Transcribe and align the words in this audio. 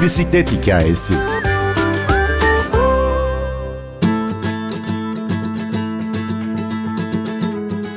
Bir 0.00 0.04
bisiklet 0.04 0.52
hikayesi. 0.52 1.14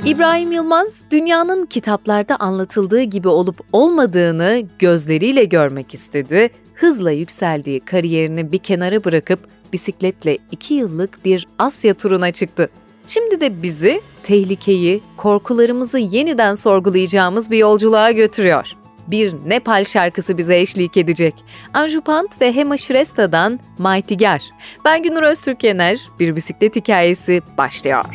İbrahim 0.06 0.52
Yılmaz, 0.52 1.02
dünyanın 1.12 1.66
kitaplarda 1.66 2.36
anlatıldığı 2.36 3.02
gibi 3.02 3.28
olup 3.28 3.62
olmadığını 3.74 4.64
gözleriyle 4.80 5.44
görmek 5.44 5.94
istedi. 5.94 6.50
Hızla 6.76 7.12
yükseldiği 7.12 7.80
kariyerini 7.80 8.52
bir 8.52 8.58
kenara 8.58 9.04
bırakıp 9.04 9.40
bisikletle 9.74 10.38
iki 10.52 10.74
yıllık 10.74 11.26
bir 11.26 11.48
Asya 11.60 11.94
turuna 11.94 12.32
çıktı. 12.32 12.70
Şimdi 13.08 13.42
de 13.42 13.64
bizi 13.64 14.02
tehlikeyi, 14.24 15.02
korkularımızı 15.18 16.00
yeniden 16.00 16.56
sorgulayacağımız 16.56 17.52
bir 17.52 17.58
yolculuğa 17.58 18.12
götürüyor. 18.12 18.83
Bir 19.08 19.34
Nepal 19.46 19.84
şarkısı 19.84 20.38
bize 20.38 20.60
eşlik 20.60 20.98
edecek. 20.98 21.34
Anju 21.74 22.02
Pant 22.02 22.42
ve 22.42 22.56
Hema 22.56 22.78
Shresta'dan 22.78 23.60
Maytigar. 23.78 24.42
Ben 24.86 25.04
Günür 25.04 25.24
Öztürk 25.24 25.64
Yener, 25.64 25.98
bir 26.20 26.36
bisiklet 26.36 26.76
hikayesi 26.76 27.42
başlıyor. 27.58 28.06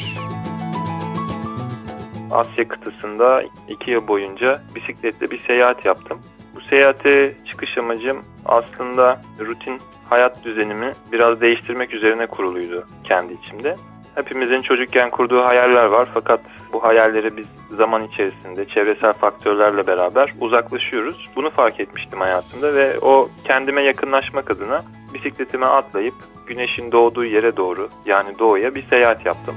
Asya 2.30 2.68
kıtasında 2.68 3.42
iki 3.68 3.90
yıl 3.90 4.08
boyunca 4.08 4.62
bisikletle 4.74 5.30
bir 5.30 5.46
seyahat 5.46 5.84
yaptım. 5.84 6.20
Bu 6.54 6.60
seyahate 6.60 7.34
çıkış 7.50 7.78
amacım 7.78 8.24
aslında 8.44 9.22
rutin 9.40 9.80
hayat 10.08 10.44
düzenimi 10.44 10.92
biraz 11.12 11.40
değiştirmek 11.40 11.94
üzerine 11.94 12.26
kuruluydu 12.26 12.86
kendi 13.04 13.32
içimde. 13.32 13.74
Hepimizin 14.18 14.62
çocukken 14.62 15.10
kurduğu 15.10 15.44
hayaller 15.44 15.84
var 15.84 16.08
fakat 16.14 16.40
bu 16.72 16.82
hayalleri 16.82 17.36
biz 17.36 17.46
zaman 17.70 18.04
içerisinde 18.04 18.68
çevresel 18.68 19.12
faktörlerle 19.12 19.86
beraber 19.86 20.34
uzaklaşıyoruz. 20.40 21.28
Bunu 21.36 21.50
fark 21.50 21.80
etmiştim 21.80 22.20
hayatımda 22.20 22.74
ve 22.74 22.98
o 23.00 23.28
kendime 23.44 23.82
yakınlaşmak 23.82 24.50
adına 24.50 24.82
bisikletime 25.14 25.66
atlayıp 25.66 26.14
güneşin 26.46 26.92
doğduğu 26.92 27.24
yere 27.24 27.56
doğru 27.56 27.88
yani 28.06 28.38
doğuya 28.38 28.74
bir 28.74 28.86
seyahat 28.86 29.26
yaptım. 29.26 29.54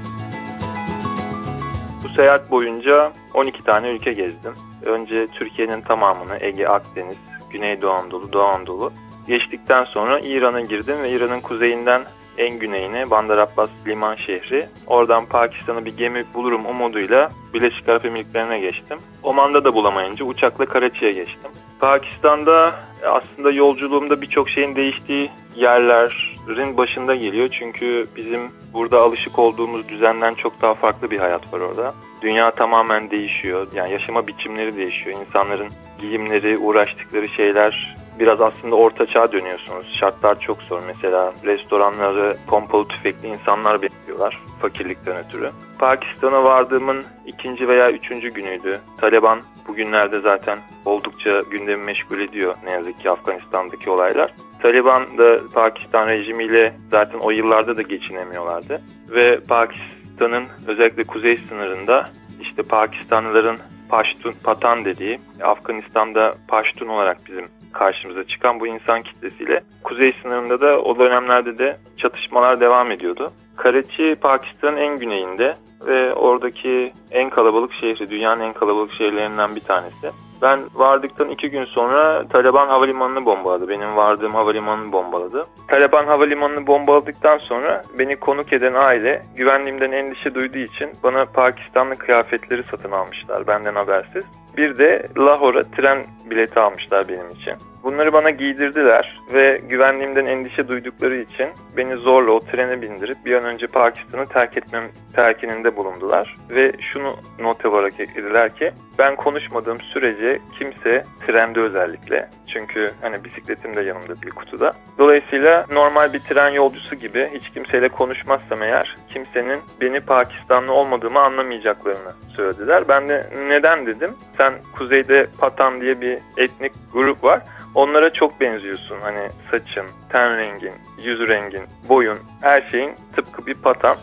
Bu 2.04 2.08
seyahat 2.08 2.50
boyunca 2.50 3.12
12 3.34 3.64
tane 3.64 3.88
ülke 3.90 4.12
gezdim. 4.12 4.54
Önce 4.82 5.26
Türkiye'nin 5.26 5.80
tamamını 5.80 6.38
Ege, 6.40 6.68
Akdeniz, 6.68 7.16
Güneydoğu 7.50 7.90
Anadolu, 7.90 8.32
Doğu 8.32 8.42
Anadolu 8.42 8.92
geçtikten 9.26 9.84
sonra 9.84 10.20
İran'a 10.20 10.60
girdim 10.60 10.96
ve 11.02 11.10
İran'ın 11.10 11.40
kuzeyinden 11.40 12.02
en 12.38 12.58
güneyine 12.58 13.10
Bandar 13.10 13.38
Abbas 13.38 13.70
liman 13.86 14.16
şehri. 14.16 14.66
Oradan 14.86 15.26
Pakistan'a 15.26 15.84
bir 15.84 15.96
gemi 15.96 16.24
bulurum 16.34 16.66
umuduyla 16.66 17.30
Birleşik 17.54 17.88
Arap 17.88 18.04
Emirlikleri'ne 18.04 18.60
geçtim. 18.60 18.98
Oman'da 19.22 19.64
da 19.64 19.74
bulamayınca 19.74 20.24
uçakla 20.24 20.66
Karachi'ye 20.66 21.12
geçtim. 21.12 21.50
Pakistan'da 21.80 22.72
aslında 23.06 23.50
yolculuğumda 23.50 24.22
birçok 24.22 24.50
şeyin 24.50 24.76
değiştiği 24.76 25.30
yerlerin 25.56 26.76
başında 26.76 27.14
geliyor. 27.14 27.48
Çünkü 27.58 28.06
bizim 28.16 28.40
burada 28.72 29.00
alışık 29.00 29.38
olduğumuz 29.38 29.88
düzenden 29.88 30.34
çok 30.34 30.62
daha 30.62 30.74
farklı 30.74 31.10
bir 31.10 31.18
hayat 31.18 31.52
var 31.52 31.60
orada. 31.60 31.94
Dünya 32.22 32.50
tamamen 32.50 33.10
değişiyor. 33.10 33.66
Yani 33.74 33.92
yaşama 33.92 34.26
biçimleri 34.26 34.76
değişiyor. 34.76 35.20
İnsanların 35.20 35.68
giyimleri, 36.00 36.58
uğraştıkları 36.58 37.28
şeyler 37.28 37.96
biraz 38.18 38.40
aslında 38.40 38.76
orta 38.76 39.06
çağ 39.06 39.32
dönüyorsunuz. 39.32 39.96
Şartlar 40.00 40.40
çok 40.40 40.62
zor. 40.62 40.82
Mesela 40.86 41.32
restoranları 41.44 42.36
pompalı 42.46 42.88
tüfekli 42.88 43.28
insanlar 43.28 43.82
bekliyorlar 43.82 44.38
fakirlikten 44.60 45.16
ötürü. 45.16 45.50
Pakistan'a 45.78 46.44
vardığımın 46.44 47.04
ikinci 47.26 47.68
veya 47.68 47.92
üçüncü 47.92 48.28
günüydü. 48.28 48.78
Taliban 48.98 49.38
bugünlerde 49.68 50.20
zaten 50.20 50.58
oldukça 50.84 51.40
gündemi 51.50 51.84
meşgul 51.84 52.20
ediyor 52.20 52.54
ne 52.64 52.70
yazık 52.70 53.00
ki 53.00 53.10
Afganistan'daki 53.10 53.90
olaylar. 53.90 54.34
Taliban 54.62 55.18
da 55.18 55.38
Pakistan 55.54 56.08
rejimiyle 56.08 56.72
zaten 56.90 57.18
o 57.18 57.30
yıllarda 57.30 57.76
da 57.76 57.82
geçinemiyorlardı. 57.82 58.80
Ve 59.10 59.40
Pakistan'ın 59.40 60.44
özellikle 60.66 61.04
kuzey 61.04 61.38
sınırında 61.48 62.10
işte 62.40 62.62
Pakistanlıların 62.62 63.58
Paştun, 63.88 64.34
Patan 64.44 64.84
dediği, 64.84 65.20
Afganistan'da 65.42 66.34
Paştun 66.48 66.88
olarak 66.88 67.18
bizim 67.26 67.48
karşımıza 67.72 68.24
çıkan 68.24 68.60
bu 68.60 68.66
insan 68.66 69.02
kitlesiyle 69.02 69.60
kuzey 69.82 70.14
sınırında 70.22 70.60
da 70.60 70.82
o 70.82 70.98
dönemlerde 70.98 71.58
de 71.58 71.76
çatışmalar 71.96 72.60
devam 72.60 72.90
ediyordu. 72.90 73.32
Karachi 73.56 74.16
Pakistan'ın 74.20 74.76
en 74.76 74.98
güneyinde 74.98 75.54
ve 75.86 76.14
oradaki 76.14 76.90
en 77.10 77.30
kalabalık 77.30 77.72
şehri, 77.72 78.10
dünyanın 78.10 78.40
en 78.40 78.52
kalabalık 78.52 78.92
şehirlerinden 78.92 79.56
bir 79.56 79.60
tanesi. 79.60 80.10
Ben 80.42 80.60
vardıktan 80.74 81.28
iki 81.28 81.50
gün 81.50 81.64
sonra 81.64 82.28
Taliban 82.28 82.68
havalimanını 82.68 83.24
bombaladı. 83.24 83.68
Benim 83.68 83.96
vardığım 83.96 84.34
havalimanını 84.34 84.92
bombaladı. 84.92 85.44
Taliban 85.68 86.06
havalimanını 86.06 86.66
bombaladıktan 86.66 87.38
sonra 87.38 87.82
beni 87.98 88.16
konuk 88.16 88.52
eden 88.52 88.74
aile 88.74 89.22
güvenliğimden 89.36 89.92
endişe 89.92 90.34
duyduğu 90.34 90.58
için 90.58 90.90
bana 91.02 91.24
Pakistanlı 91.24 91.94
kıyafetleri 91.94 92.62
satın 92.70 92.92
almışlar 92.92 93.46
benden 93.46 93.74
habersiz. 93.74 94.24
Bir 94.56 94.78
de 94.78 95.06
Lahore'a 95.18 95.62
tren 95.62 96.06
bileti 96.30 96.60
almışlar 96.60 97.08
benim 97.08 97.30
için. 97.30 97.54
Bunları 97.82 98.12
bana 98.12 98.30
giydirdiler 98.30 99.20
ve 99.34 99.60
güvenliğimden 99.68 100.26
endişe 100.26 100.68
duydukları 100.68 101.16
için 101.16 101.48
beni 101.76 101.96
zorla 101.96 102.32
o 102.32 102.40
trene 102.40 102.82
bindirip 102.82 103.26
bir 103.26 103.32
an 103.32 103.44
önce 103.44 103.66
Pakistan'ı 103.66 104.26
terk 104.28 104.56
etmem 104.56 104.84
terkininde 105.14 105.76
bulundular. 105.76 106.36
Ve 106.50 106.72
şunu 106.92 107.16
not 107.38 107.66
olarak 107.66 108.00
eklediler 108.00 108.54
ki 108.56 108.72
ben 108.98 109.16
konuşmadığım 109.16 109.80
sürece 109.80 110.38
kimse 110.58 111.04
trende 111.26 111.60
özellikle 111.60 112.28
çünkü 112.46 112.90
hani 113.00 113.24
bisikletim 113.24 113.76
de 113.76 113.82
yanımda 113.82 114.22
bir 114.22 114.30
kutuda. 114.30 114.72
Dolayısıyla 114.98 115.66
normal 115.72 116.12
bir 116.12 116.20
tren 116.20 116.50
yolcusu 116.50 116.94
gibi 116.94 117.30
hiç 117.34 117.50
kimseyle 117.50 117.88
konuşmazsam 117.88 118.62
eğer 118.62 118.96
kimsenin 119.08 119.60
beni 119.80 120.00
Pakistanlı 120.00 120.72
olmadığımı 120.72 121.20
anlamayacaklarını 121.20 122.12
söylediler. 122.36 122.88
Ben 122.88 123.08
de 123.08 123.26
neden 123.48 123.86
dedim. 123.86 124.14
Sen 124.42 124.54
kuzeyde 124.72 125.26
Patan 125.38 125.80
diye 125.80 126.00
bir 126.00 126.18
etnik 126.36 126.72
grup 126.92 127.24
var. 127.24 127.40
Onlara 127.74 128.12
çok 128.12 128.40
benziyorsun. 128.40 128.96
Hani 129.00 129.28
saçın, 129.50 129.86
ten 130.08 130.38
rengin, 130.38 130.72
yüz 131.04 131.20
rengin, 131.20 131.62
boyun, 131.88 132.18
her 132.40 132.62
şeyin 132.70 132.90
tıpkı 133.16 133.46
bir 133.46 133.54
patan. 133.54 133.96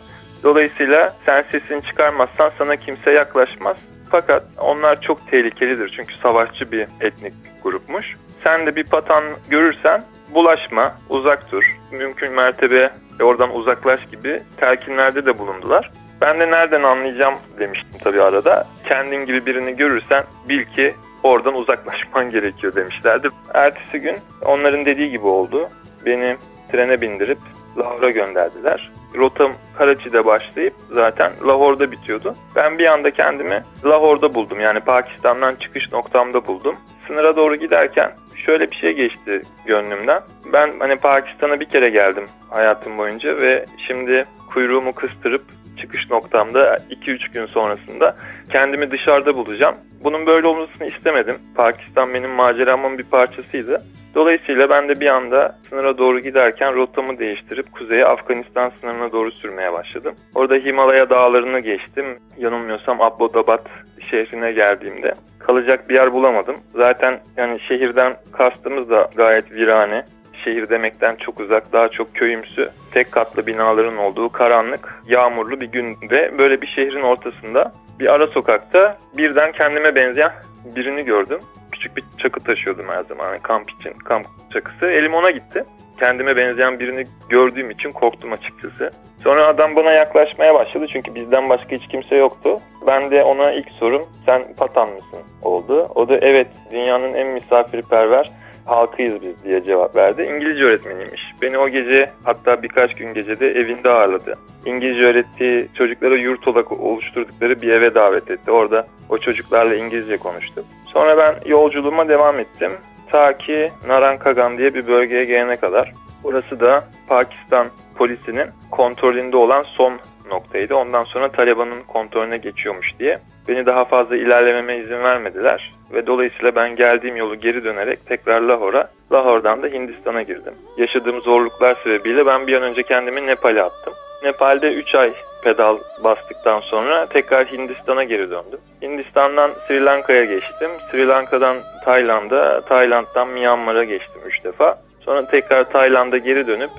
Dolayısıyla 0.44 1.16
sen 1.26 1.44
sesini 1.50 1.82
çıkarmazsan 1.82 2.52
sana 2.58 2.76
kimse 2.76 3.10
yaklaşmaz. 3.10 3.76
Fakat 4.10 4.44
onlar 4.58 5.00
çok 5.00 5.30
tehlikelidir 5.30 5.92
çünkü 5.96 6.14
savaşçı 6.14 6.72
bir 6.72 6.86
etnik 7.00 7.34
grupmuş. 7.62 8.16
Sen 8.44 8.66
de 8.66 8.76
bir 8.76 8.84
patan 8.84 9.24
görürsen 9.50 10.02
bulaşma, 10.34 10.94
uzak 11.08 11.52
dur. 11.52 11.78
Mümkün 11.92 12.32
mertebe 12.32 12.90
oradan 13.22 13.56
uzaklaş 13.56 14.06
gibi 14.10 14.42
telkinlerde 14.56 15.26
de 15.26 15.38
bulundular. 15.38 15.90
Ben 16.20 16.40
de 16.40 16.50
nereden 16.50 16.82
anlayacağım 16.82 17.34
demiştim 17.58 18.00
tabii 18.04 18.22
arada. 18.22 18.68
Kendin 18.88 19.26
gibi 19.26 19.46
birini 19.46 19.76
görürsen 19.76 20.24
bil 20.48 20.64
ki 20.64 20.94
oradan 21.22 21.54
uzaklaşman 21.54 22.30
gerekiyor 22.30 22.74
demişlerdi. 22.74 23.28
Ertesi 23.54 23.98
gün 23.98 24.16
onların 24.44 24.84
dediği 24.84 25.10
gibi 25.10 25.26
oldu. 25.26 25.68
Beni 26.06 26.36
trene 26.72 27.00
bindirip 27.00 27.38
Lahora 27.78 28.10
gönderdiler. 28.10 28.90
Rotam 29.14 29.52
Karachi'de 29.78 30.26
başlayıp 30.26 30.74
zaten 30.90 31.32
Lahor'da 31.46 31.92
bitiyordu. 31.92 32.34
Ben 32.56 32.78
bir 32.78 32.86
anda 32.86 33.10
kendimi 33.10 33.62
Lahor'da 33.84 34.34
buldum. 34.34 34.60
Yani 34.60 34.80
Pakistan'dan 34.80 35.54
çıkış 35.54 35.92
noktamda 35.92 36.46
buldum. 36.46 36.76
Sınıra 37.06 37.36
doğru 37.36 37.56
giderken 37.56 38.12
şöyle 38.46 38.70
bir 38.70 38.76
şey 38.76 38.92
geçti 38.92 39.42
gönlümden. 39.66 40.22
Ben 40.52 40.70
hani 40.78 40.96
Pakistan'a 40.96 41.60
bir 41.60 41.64
kere 41.64 41.90
geldim 41.90 42.26
hayatım 42.50 42.98
boyunca 42.98 43.40
ve 43.40 43.66
şimdi 43.86 44.24
kuyruğumu 44.50 44.92
kıstırıp 44.92 45.42
çıkış 45.80 46.10
noktamda 46.10 46.76
2-3 46.76 47.32
gün 47.32 47.46
sonrasında 47.46 48.16
kendimi 48.52 48.90
dışarıda 48.90 49.36
bulacağım. 49.36 49.74
Bunun 50.04 50.26
böyle 50.26 50.46
olmasını 50.46 50.86
istemedim. 50.86 51.38
Pakistan 51.54 52.14
benim 52.14 52.30
maceramın 52.30 52.98
bir 52.98 53.04
parçasıydı. 53.04 53.82
Dolayısıyla 54.14 54.70
ben 54.70 54.88
de 54.88 55.00
bir 55.00 55.06
anda 55.06 55.58
sınıra 55.68 55.98
doğru 55.98 56.20
giderken 56.20 56.74
rotamı 56.74 57.18
değiştirip 57.18 57.72
kuzeye 57.72 58.06
Afganistan 58.06 58.72
sınırına 58.80 59.12
doğru 59.12 59.32
sürmeye 59.32 59.72
başladım. 59.72 60.14
Orada 60.34 60.54
Himalaya 60.54 61.10
dağlarını 61.10 61.60
geçtim. 61.60 62.18
Yanılmıyorsam 62.38 63.00
Abbottabad 63.00 63.66
şehrine 64.10 64.52
geldiğimde 64.52 65.14
kalacak 65.38 65.88
bir 65.88 65.94
yer 65.94 66.12
bulamadım. 66.12 66.56
Zaten 66.74 67.20
yani 67.36 67.60
şehirden 67.68 68.16
kastımız 68.32 68.90
da 68.90 69.10
gayet 69.16 69.52
virane 69.52 70.04
şehir 70.44 70.68
demekten 70.68 71.16
çok 71.16 71.40
uzak, 71.40 71.72
daha 71.72 71.88
çok 71.88 72.14
köyümsü, 72.14 72.70
tek 72.92 73.12
katlı 73.12 73.46
binaların 73.46 73.96
olduğu 73.96 74.28
karanlık, 74.28 75.02
yağmurlu 75.06 75.60
bir 75.60 75.66
günde 75.66 76.38
böyle 76.38 76.60
bir 76.60 76.66
şehrin 76.66 77.02
ortasında 77.02 77.72
bir 78.00 78.14
ara 78.14 78.26
sokakta 78.26 78.98
birden 79.16 79.52
kendime 79.52 79.94
benzeyen 79.94 80.32
birini 80.64 81.04
gördüm. 81.04 81.40
Küçük 81.72 81.96
bir 81.96 82.04
çakı 82.18 82.40
taşıyordum 82.40 82.88
her 82.88 83.02
zaman 83.02 83.24
yani 83.24 83.42
kamp 83.42 83.70
için, 83.70 83.92
kamp 83.92 84.26
çakısı. 84.52 84.86
Elim 84.86 85.14
ona 85.14 85.30
gitti. 85.30 85.64
Kendime 85.98 86.36
benzeyen 86.36 86.80
birini 86.80 87.04
gördüğüm 87.28 87.70
için 87.70 87.92
korktum 87.92 88.32
açıkçası. 88.32 88.90
Sonra 89.22 89.46
adam 89.46 89.76
bana 89.76 89.92
yaklaşmaya 89.92 90.54
başladı 90.54 90.86
çünkü 90.92 91.14
bizden 91.14 91.48
başka 91.48 91.76
hiç 91.76 91.88
kimse 91.88 92.16
yoktu. 92.16 92.60
Ben 92.86 93.10
de 93.10 93.22
ona 93.22 93.52
ilk 93.52 93.70
sorum 93.70 94.02
sen 94.26 94.54
Patan 94.56 94.88
mısın 94.88 95.20
oldu. 95.42 95.88
O 95.94 96.08
da 96.08 96.18
evet 96.22 96.46
dünyanın 96.72 97.14
en 97.14 97.26
misafirperver 97.26 98.30
halkıyız 98.64 99.22
biz 99.22 99.44
diye 99.44 99.64
cevap 99.64 99.96
verdi. 99.96 100.22
İngilizce 100.22 100.64
öğretmeniymiş. 100.64 101.20
Beni 101.42 101.58
o 101.58 101.68
gece 101.68 102.10
hatta 102.24 102.62
birkaç 102.62 102.94
gün 102.94 103.14
gecede 103.14 103.46
evinde 103.46 103.90
ağırladı. 103.90 104.34
İngilizce 104.66 105.04
öğrettiği 105.04 105.68
çocuklara 105.74 106.16
yurt 106.16 106.48
olarak 106.48 106.72
oluşturdukları 106.72 107.62
bir 107.62 107.68
eve 107.68 107.94
davet 107.94 108.30
etti. 108.30 108.50
Orada 108.50 108.86
o 109.08 109.18
çocuklarla 109.18 109.74
İngilizce 109.74 110.16
konuştu. 110.16 110.64
Sonra 110.86 111.18
ben 111.18 111.50
yolculuğuma 111.50 112.08
devam 112.08 112.38
ettim. 112.38 112.72
Ta 113.10 113.38
ki 113.38 113.72
Narankagan 113.86 114.58
diye 114.58 114.74
bir 114.74 114.86
bölgeye 114.86 115.24
gelene 115.24 115.56
kadar. 115.56 115.92
Burası 116.24 116.60
da 116.60 116.84
Pakistan 117.08 117.66
polisinin 117.96 118.46
kontrolünde 118.70 119.36
olan 119.36 119.62
son 119.62 119.92
noktaydı. 120.30 120.74
Ondan 120.74 121.04
sonra 121.04 121.28
Taliban'ın 121.28 121.82
kontrolüne 121.88 122.36
geçiyormuş 122.36 122.98
diye. 122.98 123.18
Beni 123.48 123.66
daha 123.66 123.84
fazla 123.84 124.16
ilerlememe 124.16 124.76
izin 124.76 125.02
vermediler 125.02 125.70
ve 125.92 126.06
dolayısıyla 126.06 126.54
ben 126.54 126.76
geldiğim 126.76 127.16
yolu 127.16 127.36
geri 127.36 127.64
dönerek 127.64 128.06
tekrar 128.06 128.40
Lahora, 128.40 128.90
Lahor'dan 129.12 129.62
da 129.62 129.66
Hindistan'a 129.66 130.22
girdim. 130.22 130.54
Yaşadığım 130.76 131.20
zorluklar 131.20 131.76
sebebiyle 131.84 132.26
ben 132.26 132.46
bir 132.46 132.56
an 132.56 132.62
önce 132.62 132.82
kendimi 132.82 133.26
Nepal'e 133.26 133.62
attım. 133.62 133.94
Nepal'de 134.22 134.72
3 134.72 134.94
ay 134.94 135.12
pedal 135.44 135.78
bastıktan 136.04 136.60
sonra 136.60 137.06
tekrar 137.06 137.46
Hindistan'a 137.46 138.04
geri 138.04 138.30
döndüm. 138.30 138.60
Hindistan'dan 138.82 139.50
Sri 139.68 139.84
Lanka'ya 139.84 140.24
geçtim. 140.24 140.70
Sri 140.90 141.08
Lanka'dan 141.08 141.56
Tayland'a, 141.84 142.60
Tayland'dan 142.60 143.28
Myanmar'a 143.28 143.84
geçtim 143.84 144.22
3 144.26 144.44
defa. 144.44 144.78
Sonra 145.00 145.26
tekrar 145.26 145.64
Tayland'a 145.64 146.18
geri 146.18 146.46
dönüp 146.46 146.70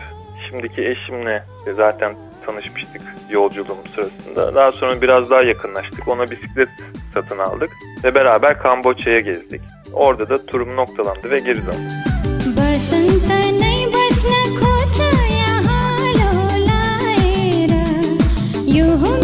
şimdiki 0.50 0.88
eşimle 0.88 1.44
zaten 1.76 2.16
tanışmıştık 2.46 3.02
yolculuğum 3.30 3.84
sırasında. 3.96 4.56
Daha 4.56 4.72
sonra 4.72 5.02
biraz 5.02 5.30
daha 5.30 5.42
yakınlaştık. 5.42 6.08
Ona 6.08 6.32
bisiklet 6.32 6.70
satın 7.14 7.38
aldık 7.38 7.70
ve 8.04 8.16
beraber 8.16 8.60
Kamboçya'ya 8.60 9.20
gezdik. 9.20 9.62
Orada 9.94 10.30
da 10.30 10.46
turum 10.46 10.76
noktalandı 10.76 11.30
ve 11.30 11.40
geri 11.40 11.66
döndüm. 11.66 11.92
yolculuk 18.74 19.21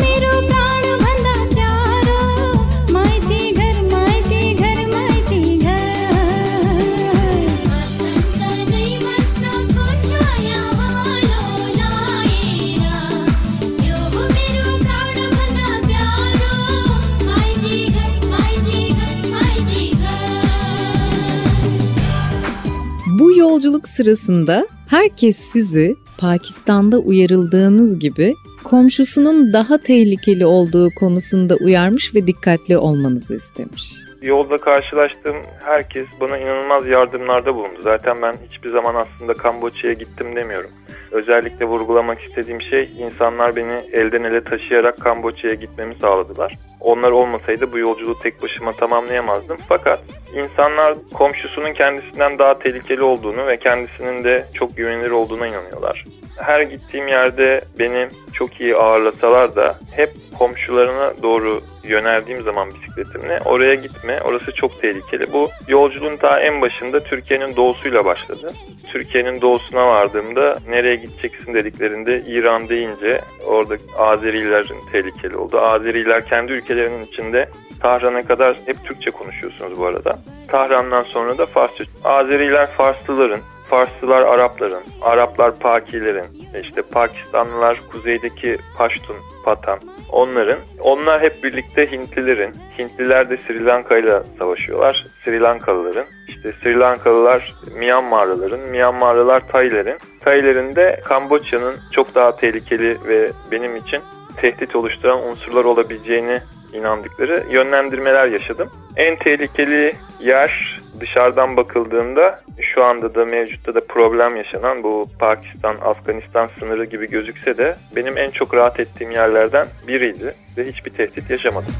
sırasında 23.98 24.68
herkes 24.90 25.38
sizi 25.38 25.96
Pakistan'da 26.18 26.98
uyarıldığınız 26.98 28.00
gibi 28.00 28.34
komşusunun 28.64 29.54
daha 29.54 29.78
tehlikeli 29.78 30.46
olduğu 30.46 30.90
konusunda 31.00 31.56
uyarmış 31.56 32.16
ve 32.16 32.28
dikkatli 32.28 32.78
olmanızı 32.78 33.36
istemiş. 33.36 33.94
Yolda 34.22 34.58
karşılaştığım 34.58 35.36
herkes 35.64 36.08
bana 36.22 36.38
inanılmaz 36.38 36.88
yardımlarda 36.88 37.56
bulundu. 37.56 37.80
Zaten 37.82 38.18
ben 38.22 38.34
hiçbir 38.50 38.70
zaman 38.70 38.96
aslında 38.96 39.34
Kamboçya'ya 39.34 39.94
gittim 39.94 40.36
demiyorum. 40.36 40.70
Özellikle 41.18 41.66
vurgulamak 41.66 42.22
istediğim 42.22 42.62
şey 42.62 42.92
insanlar 42.98 43.56
beni 43.56 43.82
elden 43.94 44.24
ele 44.24 44.44
taşıyarak 44.44 45.02
Kamboçya'ya 45.02 45.56
gitmemi 45.56 45.96
sağladılar. 45.96 46.58
Onlar 46.80 47.12
olmasaydı 47.12 47.72
bu 47.72 47.78
yolculuğu 47.78 48.20
tek 48.24 48.44
başıma 48.44 48.72
tamamlayamazdım. 48.72 49.58
Fakat 49.70 50.00
insanlar 50.34 50.96
komşusunun 51.14 51.74
kendisinden 51.74 52.40
daha 52.40 52.60
tehlikeli 52.60 53.04
olduğunu 53.04 53.48
ve 53.48 53.58
kendisinin 53.58 54.24
de 54.24 54.46
çok 54.54 54.78
güvenilir 54.78 55.12
olduğuna 55.12 55.48
inanıyorlar. 55.48 56.06
Her 56.38 56.62
gittiğim 56.62 57.08
yerde 57.08 57.62
beni 57.80 58.10
çok 58.34 58.62
iyi 58.62 58.76
ağırlasalar 58.76 59.56
da 59.56 59.80
hep 59.92 60.10
komşularına 60.40 61.14
doğru 61.24 61.62
yöneldiğim 61.84 62.44
zaman 62.44 62.70
bisikletimle 62.70 63.40
oraya 63.46 63.76
gitme, 63.76 64.20
orası 64.26 64.52
çok 64.52 64.82
tehlikeli. 64.82 65.34
Bu 65.34 65.50
yolculuğun 65.68 66.18
ta 66.18 66.40
en 66.40 66.62
başında 66.62 67.04
Türkiye'nin 67.04 67.56
doğusuyla 67.56 68.06
başladı. 68.06 68.52
Türkiye'nin 68.92 69.42
doğusuna 69.42 69.88
vardığımda 69.88 70.56
nereye 70.70 70.96
gideceksin 70.96 71.54
dediklerinde 71.54 72.22
İran 72.28 72.70
deyince 72.70 73.22
orada 73.46 73.78
Azerilerin 73.98 74.92
tehlikeli 74.92 75.38
oldu. 75.38 75.60
Azeriler 75.62 76.26
kendi 76.26 76.54
ülkelerinin 76.54 77.04
içinde 77.04 77.50
Tahran'a 77.82 78.22
kadar 78.22 78.58
hep 78.66 78.76
Türkçe 78.84 79.12
konuşuyorsunuz 79.12 79.80
bu 79.80 79.86
arada. 79.86 80.20
Tahran'dan 80.48 81.04
sonra 81.04 81.38
da 81.38 81.46
Farsça. 81.46 81.84
Azeriler 82.04 82.72
Farslıların, 82.72 83.42
Farslılar 83.70 84.26
Arapların, 84.26 84.84
Araplar 85.02 85.60
Pakilerin, 85.60 86.26
işte 86.62 86.82
Pakistanlılar 86.82 87.82
kuzeydeki 87.92 88.58
Paştun, 88.78 89.16
Patan, 89.46 89.80
onların. 90.12 90.58
Onlar 90.80 91.22
hep 91.22 91.44
birlikte 91.44 91.92
Hintlilerin. 91.92 92.52
Hintliler 92.80 93.30
de 93.30 93.38
Sri 93.38 93.66
Lanka 93.66 93.98
ile 93.98 94.24
savaşıyorlar. 94.40 95.06
Sri 95.26 95.42
Lankalıların. 95.42 96.06
İşte 96.28 96.54
Sri 96.64 96.80
Lankalılar 96.80 97.54
Myanmarlıların, 97.76 98.60
Myanmarlılar 98.60 99.48
Taylerin. 99.48 99.98
Taylerin 100.24 100.76
de 100.76 101.00
Kamboçya'nın 101.06 101.76
çok 101.92 102.16
daha 102.16 102.36
tehlikeli 102.36 102.98
ve 103.08 103.32
benim 103.52 103.76
için 103.76 104.00
tehdit 104.38 104.76
oluşturan 104.76 105.28
unsurlar 105.28 105.66
olabileceğini 105.66 106.40
inandıkları 106.74 107.44
yönlendirmeler 107.50 108.28
yaşadım. 108.28 108.70
En 108.96 109.16
tehlikeli 109.16 109.94
yer 110.20 110.80
dışarıdan 111.00 111.58
bakıldığında 111.58 112.42
şu 112.62 112.84
anda 112.84 113.16
da 113.16 113.26
mevcutta 113.26 113.76
da 113.76 113.82
problem 113.86 114.36
yaşanan 114.36 114.84
bu 114.84 115.04
Pakistan-Afganistan 115.20 116.50
sınırı 116.60 116.86
gibi 116.86 117.08
gözükse 117.08 117.58
de 117.58 117.78
benim 117.96 118.18
en 118.18 118.30
çok 118.30 118.54
rahat 118.54 118.80
ettiğim 118.80 119.12
yerlerden 119.12 119.68
biriydi 119.88 120.36
ve 120.58 120.66
hiçbir 120.66 120.92
tehdit 120.92 121.30
yaşamadım. 121.30 121.74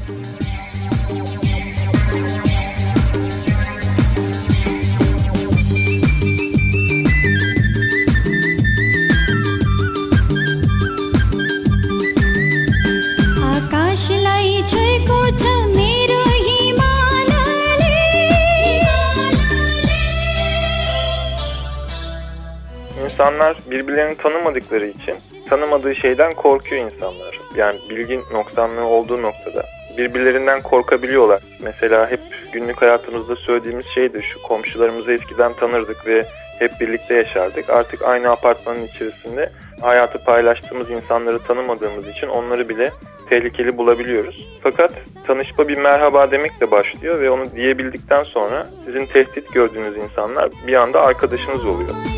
İnsanlar 23.38 23.58
birbirlerini 23.70 24.14
tanımadıkları 24.16 24.86
için 24.86 25.14
tanımadığı 25.48 25.94
şeyden 25.94 26.34
korkuyor 26.34 26.84
insanlar. 26.84 27.40
Yani 27.56 27.78
bilgin 27.90 28.22
noksanlığı 28.32 28.84
olduğu 28.84 29.22
noktada 29.22 29.64
birbirlerinden 29.98 30.62
korkabiliyorlar. 30.62 31.42
Mesela 31.62 32.10
hep 32.10 32.20
günlük 32.52 32.82
hayatımızda 32.82 33.36
söylediğimiz 33.36 33.86
şeydir 33.94 34.22
şu 34.22 34.42
komşularımızı 34.42 35.12
eskiden 35.12 35.52
tanırdık 35.52 36.06
ve 36.06 36.26
hep 36.58 36.72
birlikte 36.80 37.14
yaşardık. 37.14 37.70
Artık 37.70 38.02
aynı 38.02 38.30
apartmanın 38.30 38.86
içerisinde 38.86 39.52
hayatı 39.82 40.24
paylaştığımız 40.24 40.90
insanları 40.90 41.38
tanımadığımız 41.38 42.08
için 42.08 42.28
onları 42.28 42.68
bile 42.68 42.90
tehlikeli 43.28 43.78
bulabiliyoruz. 43.78 44.46
Fakat 44.62 44.92
tanışma 45.26 45.68
bir 45.68 45.76
merhaba 45.76 46.30
demekle 46.30 46.70
başlıyor 46.70 47.20
ve 47.20 47.30
onu 47.30 47.52
diyebildikten 47.52 48.24
sonra 48.24 48.66
sizin 48.84 49.06
tehdit 49.06 49.54
gördüğünüz 49.54 49.96
insanlar 49.96 50.50
bir 50.66 50.74
anda 50.74 51.00
arkadaşınız 51.00 51.64
oluyor. 51.64 52.17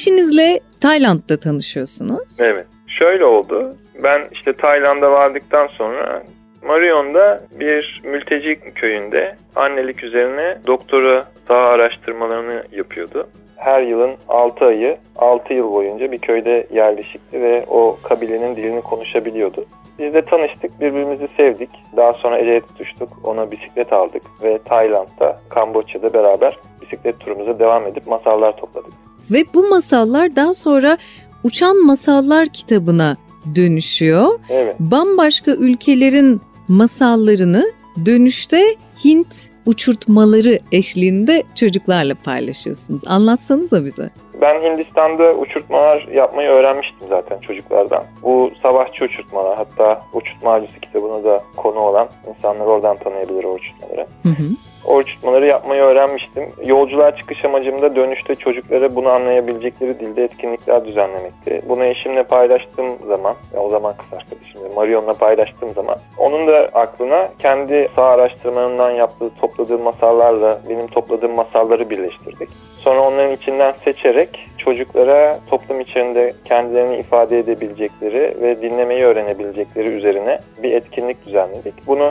Eşinizle 0.00 0.60
Tayland'da 0.80 1.36
tanışıyorsunuz. 1.40 2.40
Evet. 2.40 2.66
Şöyle 2.86 3.24
oldu. 3.24 3.76
Ben 4.02 4.28
işte 4.32 4.52
Tayland'a 4.52 5.12
vardıktan 5.12 5.66
sonra 5.66 6.22
Marion'da 6.66 7.44
bir 7.50 8.02
mülteci 8.04 8.60
köyünde 8.74 9.36
annelik 9.56 10.04
üzerine 10.04 10.58
doktora 10.66 11.28
daha 11.48 11.68
araştırmalarını 11.68 12.64
yapıyordu. 12.72 13.28
her 13.56 13.82
yılın 13.82 14.10
6 14.28 14.64
ayı 14.64 14.96
6 15.16 15.54
yıl 15.54 15.72
boyunca 15.72 16.12
bir 16.12 16.18
köyde 16.18 16.66
yerleşikti 16.72 17.42
ve 17.42 17.64
o 17.68 17.98
kabilenin 18.02 18.56
dilini 18.56 18.80
konuşabiliyordu. 18.80 19.64
Biz 19.98 20.14
de 20.14 20.22
tanıştık, 20.22 20.80
birbirimizi 20.80 21.28
sevdik. 21.36 21.70
Daha 21.96 22.12
sonra 22.12 22.38
el 22.38 22.46
ele 22.46 22.60
tutuştuk, 22.60 23.08
ona 23.24 23.50
bisiklet 23.50 23.92
aldık 23.92 24.22
ve 24.42 24.58
Tayland'da, 24.64 25.40
Kamboçya'da 25.48 26.12
beraber 26.12 26.58
bisiklet 26.82 27.20
turumuza 27.20 27.58
devam 27.58 27.86
edip 27.86 28.06
masallar 28.06 28.56
topladık. 28.56 29.09
Ve 29.30 29.44
bu 29.54 29.68
masallar 29.68 30.36
daha 30.36 30.54
sonra 30.54 30.98
Uçan 31.44 31.86
Masallar 31.86 32.46
kitabına 32.46 33.16
dönüşüyor. 33.54 34.40
Evet. 34.48 34.76
Bambaşka 34.80 35.50
ülkelerin 35.50 36.40
masallarını 36.68 37.72
dönüşte 38.06 38.76
Hint 39.04 39.50
uçurtmaları 39.66 40.58
eşliğinde 40.72 41.42
çocuklarla 41.54 42.14
paylaşıyorsunuz. 42.14 43.02
Anlatsanıza 43.06 43.84
bize. 43.84 44.10
Ben 44.40 44.62
Hindistan'da 44.62 45.32
uçurtmalar 45.32 46.08
yapmayı 46.14 46.48
öğrenmiştim 46.48 47.08
zaten 47.08 47.38
çocuklardan. 47.38 48.04
Bu 48.22 48.50
savaşçı 48.62 49.04
uçurtmalar 49.04 49.56
hatta 49.56 50.02
uçurtma 50.12 50.52
avcısı 50.52 50.80
kitabına 50.80 51.24
da 51.24 51.44
konu 51.56 51.78
olan 51.78 52.08
insanlar 52.28 52.66
oradan 52.66 52.96
tanıyabilir 52.96 53.44
o 53.44 53.52
uçurtmaları. 53.52 54.06
Hı 54.22 54.28
hı. 54.28 54.44
O 54.86 54.96
uçurtmaları 54.96 55.46
yapmayı 55.46 55.82
öğrenmiştim. 55.82 56.44
Yolculuğa 56.64 57.16
çıkış 57.16 57.44
amacım 57.44 57.82
da 57.82 57.96
dönüşte 57.96 58.34
çocuklara 58.34 58.94
bunu 58.94 59.08
anlayabilecekleri 59.08 60.00
dilde 60.00 60.24
etkinlikler 60.24 60.84
düzenlemekti. 60.84 61.62
Bunu 61.68 61.84
eşimle 61.84 62.22
paylaştığım 62.22 62.98
zaman, 63.08 63.34
o 63.56 63.68
zaman 63.68 63.94
kız 63.96 64.12
arkadaşımla 64.12 64.74
Marion'la 64.74 65.12
paylaştığım 65.12 65.70
zaman 65.70 65.96
onun 66.18 66.46
da 66.46 66.70
aklına 66.74 67.28
kendi 67.38 67.88
sağ 67.96 68.04
araştırmalarından 68.04 68.90
yaptığı, 68.90 69.30
topladığı 69.40 69.78
masallarla 69.78 70.60
benim 70.68 70.86
topladığım 70.86 71.34
masalları 71.34 71.90
birleştirdik. 71.90 72.48
Sonra 72.78 73.00
onların 73.00 73.32
içinden 73.32 73.74
seçerek 73.84 74.48
çocuklara 74.58 75.38
toplum 75.50 75.80
içinde 75.80 76.32
kendilerini 76.44 76.96
ifade 76.96 77.38
edebilecekleri 77.38 78.34
ve 78.42 78.62
dinlemeyi 78.62 79.04
öğrenebilecekleri 79.04 79.88
üzerine 79.88 80.38
bir 80.62 80.72
etkinlik 80.72 81.26
düzenledik. 81.26 81.74
Bunu 81.86 82.10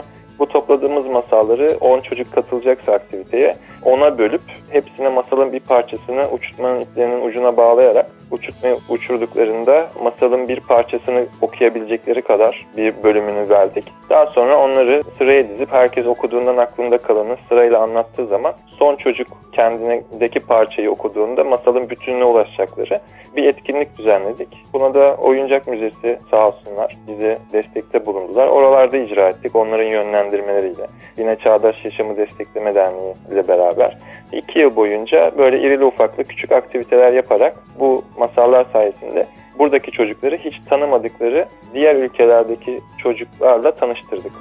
topladığımız 0.70 1.06
masalları 1.06 1.76
10 1.80 2.00
çocuk 2.00 2.32
katılacaksa 2.32 2.92
aktiviteye 2.92 3.56
ona 3.84 4.18
bölüp 4.18 4.40
hepsine 4.70 5.08
masalın 5.08 5.52
bir 5.52 5.60
parçasını 5.60 6.28
uçurtmanın 6.32 6.80
iplerinin 6.80 7.28
ucuna 7.28 7.56
bağlayarak 7.56 8.06
uçurtmayı 8.30 8.76
uçurduklarında 8.88 9.90
masalın 10.02 10.48
bir 10.48 10.60
parçasını 10.60 11.26
okuyabilecekleri 11.40 12.22
kadar 12.22 12.66
bir 12.76 12.94
bölümünü 13.02 13.48
verdik. 13.48 13.84
Daha 14.10 14.26
sonra 14.26 14.58
onları 14.58 15.02
sıraya 15.18 15.48
dizip 15.48 15.72
herkes 15.72 16.06
okuduğundan 16.06 16.56
aklında 16.56 16.98
kalanı 16.98 17.36
sırayla 17.48 17.82
anlattığı 17.82 18.26
zaman 18.26 18.54
son 18.66 18.96
çocuk 18.96 19.28
kendindeki 19.52 20.40
parçayı 20.40 20.90
okuduğunda 20.90 21.44
masalın 21.44 21.90
bütününe 21.90 22.24
ulaşacakları 22.24 23.00
bir 23.36 23.44
etkinlik 23.44 23.98
düzenledik. 23.98 24.48
Buna 24.72 24.94
da 24.94 25.14
Oyuncak 25.14 25.66
Müzesi 25.66 26.18
sağ 26.30 26.48
olsunlar 26.48 26.96
bize 27.08 27.38
destekte 27.52 28.06
bulundular. 28.06 28.46
Oralarda 28.48 28.96
icra 28.96 29.28
ettik 29.28 29.56
onların 29.56 29.84
yönlendirmeleriyle. 29.84 30.86
Yine 31.18 31.36
Çağdaş 31.36 31.84
Yaşamı 31.84 32.16
Destekleme 32.16 32.74
Derneği 32.74 33.14
ile 33.32 33.48
beraber 33.48 33.98
iki 34.32 34.58
yıl 34.58 34.76
boyunca 34.76 35.32
böyle 35.38 35.60
irili 35.60 35.84
ufaklı 35.84 36.24
küçük 36.24 36.52
aktiviteler 36.52 37.12
yaparak 37.12 37.54
bu 37.78 38.04
masallar 38.18 38.66
sayesinde 38.72 39.26
buradaki 39.60 39.90
çocukları 39.90 40.36
hiç 40.36 40.54
tanımadıkları 40.68 41.48
diğer 41.74 41.94
ülkelerdeki 41.94 42.80
çocuklarla 42.98 43.74
tanıştırdık. 43.74 44.32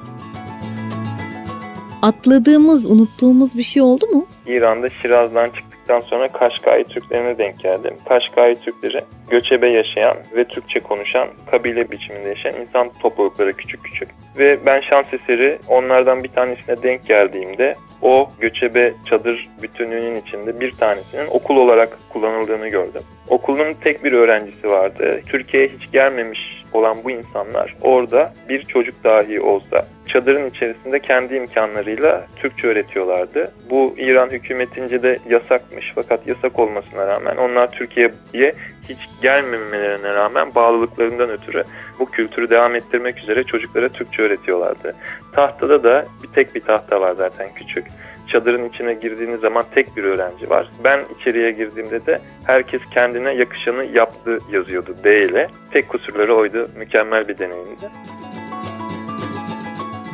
Atladığımız, 2.02 2.86
unuttuğumuz 2.86 3.58
bir 3.58 3.64
şey 3.64 3.82
oldu 3.82 4.06
mu? 4.08 4.26
İran'da 4.48 4.90
Şiraz'dan 4.90 5.50
çıktıktan 5.90 6.18
sonra 6.18 6.28
Kaşkai 6.28 6.84
Türklerine 6.84 7.38
denk 7.38 7.60
geldim. 7.60 7.94
Kaşkai 8.10 8.56
Türkleri 8.56 9.04
göçebe 9.30 9.70
yaşayan 9.70 10.18
ve 10.36 10.44
Türkçe 10.46 10.80
konuşan 10.80 11.28
kabile 11.52 11.92
biçiminde 11.92 12.30
yaşayan 12.30 12.62
insan 12.62 12.90
toplulukları 13.00 13.54
küçük 13.54 13.84
küçük. 13.84 14.10
Ve 14.38 14.58
ben 14.66 14.82
şans 14.82 15.14
eseri 15.14 15.60
onlardan 15.68 16.24
bir 16.24 16.30
tanesine 16.30 16.84
denk 16.84 17.06
geldiğimde 17.06 17.76
o 18.02 18.30
göçebe 18.40 18.94
çadır 19.06 19.50
bütünlüğünün 19.62 20.22
içinde 20.22 20.60
bir 20.60 20.72
tanesinin 20.72 21.28
okul 21.30 21.58
olarak 21.58 21.98
kullanıldığını 22.10 22.68
gördüm. 22.68 23.02
Okulun 23.28 23.74
tek 23.74 24.04
bir 24.04 24.14
öğrencisi 24.14 24.70
vardı. 24.70 25.22
Türkiye'ye 25.28 25.70
hiç 25.70 25.92
gelmemiş 25.92 26.59
olan 26.74 26.98
bu 27.04 27.12
insanlar 27.12 27.76
orada 27.82 28.34
bir 28.50 28.64
çocuk 28.64 29.04
dahi 29.04 29.42
olsa 29.42 29.86
çadırın 30.08 30.50
içerisinde 30.50 31.00
kendi 31.00 31.36
imkanlarıyla 31.36 32.28
Türkçe 32.36 32.68
öğretiyorlardı. 32.68 33.52
Bu 33.70 33.96
İran 33.98 34.30
hükümetince 34.30 35.04
de 35.04 35.20
yasakmış 35.30 35.92
fakat 35.96 36.28
yasak 36.28 36.60
olmasına 36.60 37.08
rağmen 37.08 37.38
onlar 37.38 37.72
Türkiye'ye 37.72 38.54
hiç 38.90 39.10
gelmemelerine 39.22 40.14
rağmen 40.14 40.56
bağlılıklarından 40.56 41.30
ötürü 41.30 41.64
bu 42.00 42.06
kültürü 42.06 42.50
devam 42.50 42.76
ettirmek 42.76 43.18
üzere 43.18 43.44
çocuklara 43.44 43.90
Türkçe 43.90 44.22
öğretiyorlardı. 44.22 44.96
Tahtada 45.32 45.84
da 45.84 46.06
bir 46.24 46.28
tek 46.28 46.56
bir 46.56 46.62
tahta 46.62 47.02
var 47.02 47.14
zaten 47.18 47.50
küçük. 47.56 47.86
Çadırın 48.32 48.70
içine 48.70 48.94
girdiğiniz 48.94 49.40
zaman 49.40 49.66
tek 49.76 49.98
bir 49.98 50.04
öğrenci 50.04 50.50
var. 50.50 50.70
Ben 50.84 51.02
içeriye 51.20 51.52
girdiğimde 51.52 52.06
de 52.06 52.22
herkes 52.46 52.82
kendine 52.94 53.34
yakışanı 53.34 53.86
yaptı 53.86 54.40
yazıyordu 54.52 54.96
D 55.04 55.26
ile. 55.26 55.48
Tek 55.72 55.90
kusurları 55.90 56.36
oydu. 56.36 56.70
Mükemmel 56.78 57.28
bir 57.28 57.38
deneyimdi. 57.38 57.90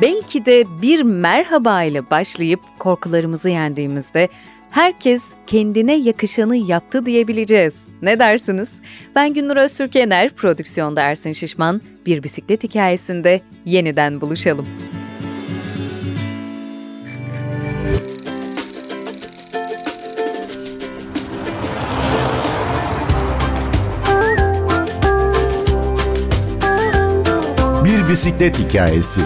Belki 0.02 0.44
de 0.44 0.64
bir 0.82 1.02
merhaba 1.02 1.82
ile 1.82 2.10
başlayıp 2.10 2.60
korkularımızı 2.78 3.50
yendiğimizde 3.50 4.28
herkes 4.70 5.34
kendine 5.46 5.94
yakışanı 5.94 6.56
yaptı 6.56 7.06
diyebileceğiz. 7.06 7.84
Ne 8.02 8.18
dersiniz? 8.18 8.80
Ben 9.14 9.34
Gündür 9.34 9.56
Öztürk 9.56 10.36
prodüksiyonda 10.36 11.02
Ersin 11.02 11.32
Şişman. 11.32 11.80
Bir 12.06 12.22
bisiklet 12.22 12.64
hikayesinde 12.64 13.40
yeniden 13.64 14.20
buluşalım. 14.20 14.66
Bisiklet 28.08 28.58
hikayesi. 28.58 29.20